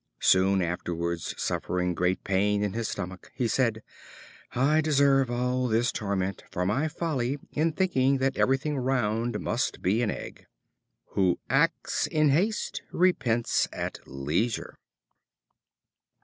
[0.23, 3.83] Soon afterwards suffering great pain in his stomach, he said:
[4.55, 10.01] "I deserve all this torment, for my folly in thinking that everything round must be
[10.01, 10.47] an egg."
[11.09, 14.75] Who acts in haste repents at leisure.